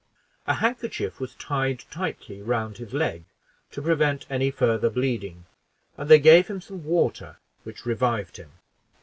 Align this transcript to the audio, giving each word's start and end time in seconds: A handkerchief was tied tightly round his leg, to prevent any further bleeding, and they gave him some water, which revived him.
A 0.47 0.55
handkerchief 0.55 1.19
was 1.19 1.35
tied 1.35 1.83
tightly 1.91 2.41
round 2.41 2.77
his 2.77 2.91
leg, 2.91 3.23
to 3.69 3.83
prevent 3.83 4.25
any 4.31 4.49
further 4.49 4.89
bleeding, 4.89 5.45
and 5.95 6.09
they 6.09 6.17
gave 6.17 6.47
him 6.47 6.59
some 6.59 6.83
water, 6.83 7.37
which 7.61 7.85
revived 7.85 8.37
him. 8.37 8.51